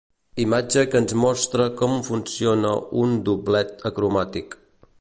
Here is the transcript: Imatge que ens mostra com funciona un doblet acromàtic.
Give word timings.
Imatge 0.43 0.85
que 0.93 0.97
ens 1.01 1.11
mostra 1.25 1.67
com 1.81 1.93
funciona 2.07 2.73
un 3.03 3.13
doblet 3.29 3.87
acromàtic. 3.91 4.57